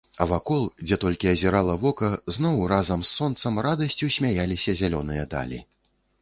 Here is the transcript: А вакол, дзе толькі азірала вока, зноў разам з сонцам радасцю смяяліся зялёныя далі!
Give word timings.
А 0.23 0.25
вакол, 0.29 0.63
дзе 0.85 0.95
толькі 1.03 1.27
азірала 1.33 1.75
вока, 1.83 2.09
зноў 2.37 2.57
разам 2.73 3.03
з 3.03 3.13
сонцам 3.19 3.61
радасцю 3.67 4.11
смяяліся 4.17 4.77
зялёныя 4.83 5.29
далі! 5.37 5.63